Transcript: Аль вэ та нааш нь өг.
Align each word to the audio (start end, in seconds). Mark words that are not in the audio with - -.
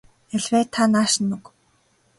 Аль 0.35 0.47
вэ 0.51 0.61
та 0.73 0.81
нааш 0.91 1.13
нь 1.23 1.33
өг. 1.37 1.45